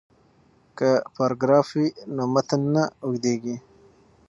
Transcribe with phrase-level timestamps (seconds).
[0.77, 3.55] که پاراګراف وي نو متن نه اوږدیږي.